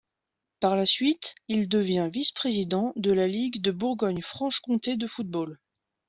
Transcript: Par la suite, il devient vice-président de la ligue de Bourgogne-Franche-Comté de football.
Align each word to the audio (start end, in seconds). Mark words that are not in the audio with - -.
Par 0.61 0.75
la 0.75 0.87
suite, 0.87 1.35
il 1.47 1.69
devient 1.69 2.09
vice-président 2.11 2.91
de 2.95 3.11
la 3.11 3.27
ligue 3.27 3.61
de 3.61 3.69
Bourgogne-Franche-Comté 3.69 4.95
de 4.97 5.05
football. 5.05 5.59